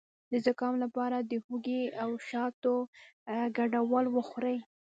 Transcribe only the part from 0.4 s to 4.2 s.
زکام لپاره د هوږې او شاتو ګډول